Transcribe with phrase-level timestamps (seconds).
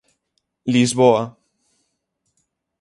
[0.71, 1.23] Lisboa.